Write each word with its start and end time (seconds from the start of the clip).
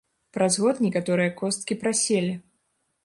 Праз 0.37 0.53
год 0.63 0.79
некаторыя 0.85 1.33
косткі 1.43 1.77
праселі. 1.85 2.33